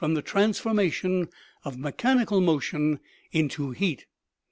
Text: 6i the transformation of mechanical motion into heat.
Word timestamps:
6i 0.01 0.15
the 0.15 0.21
transformation 0.23 1.29
of 1.63 1.77
mechanical 1.77 2.41
motion 2.41 2.99
into 3.33 3.69
heat. 3.69 4.07